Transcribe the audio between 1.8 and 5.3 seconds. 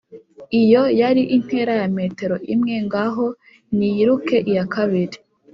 ya metero imwe ngaho niyiruke iyakabiri